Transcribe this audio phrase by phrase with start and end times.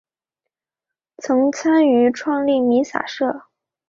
[1.17, 3.43] 曾参与创立弥洒社。